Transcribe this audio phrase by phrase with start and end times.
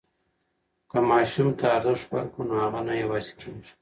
[0.89, 3.69] که ماسوم ته ارزښت ورکړو نو هغه نه یوازې کېږي.